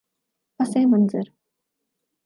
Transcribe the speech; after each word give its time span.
پس 0.59 0.77
منظر 0.77 1.23